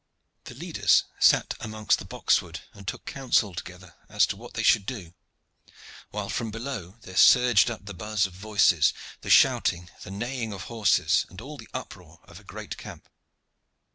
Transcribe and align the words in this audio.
The 0.45 0.55
leaders 0.55 1.03
sat 1.19 1.53
amongst 1.59 1.99
the 1.99 2.05
box 2.05 2.41
wood, 2.41 2.61
and 2.73 2.87
took 2.87 3.05
counsel 3.05 3.53
together 3.53 3.93
as 4.09 4.25
to 4.25 4.35
what 4.35 4.55
they 4.55 4.63
should 4.63 4.87
do; 4.87 5.13
while 6.09 6.27
from 6.27 6.49
below 6.49 6.97
there 7.01 7.15
surged 7.15 7.69
up 7.69 7.85
the 7.85 7.93
buzz 7.93 8.25
of 8.25 8.33
voices, 8.33 8.95
the 9.21 9.29
shouting, 9.29 9.91
the 10.01 10.09
neighing 10.09 10.53
of 10.53 10.63
horses, 10.63 11.27
and 11.29 11.39
all 11.39 11.55
the 11.55 11.69
uproar 11.71 12.19
of 12.23 12.39
a 12.39 12.43
great 12.43 12.77
camp. 12.77 13.07